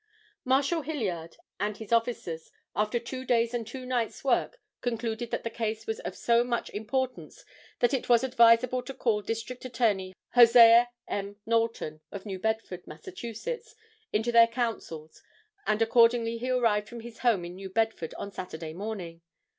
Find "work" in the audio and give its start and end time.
4.23-4.59